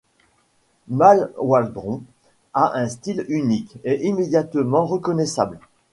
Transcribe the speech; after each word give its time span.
Mal 0.87 1.31
Waldron 1.37 2.01
a 2.55 2.73
un 2.75 2.87
style 2.89 3.23
unique 3.29 3.77
et 3.83 4.03
immédiatement 4.07 4.83
reconnaissable. 4.83 5.59